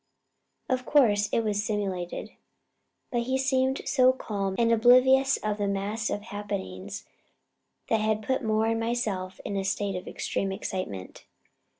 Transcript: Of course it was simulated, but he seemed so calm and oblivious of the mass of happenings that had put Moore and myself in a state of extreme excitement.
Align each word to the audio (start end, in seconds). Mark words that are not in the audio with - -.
Of 0.67 0.83
course 0.83 1.29
it 1.31 1.41
was 1.41 1.63
simulated, 1.63 2.31
but 3.11 3.21
he 3.21 3.37
seemed 3.37 3.83
so 3.87 4.11
calm 4.11 4.55
and 4.57 4.71
oblivious 4.71 5.37
of 5.43 5.59
the 5.59 5.67
mass 5.67 6.09
of 6.09 6.23
happenings 6.23 7.05
that 7.87 8.01
had 8.01 8.23
put 8.23 8.43
Moore 8.43 8.65
and 8.65 8.79
myself 8.79 9.39
in 9.45 9.55
a 9.57 9.63
state 9.63 9.95
of 9.95 10.07
extreme 10.07 10.51
excitement. 10.51 11.25